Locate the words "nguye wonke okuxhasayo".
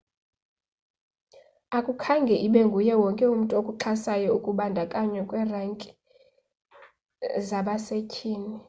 2.67-4.29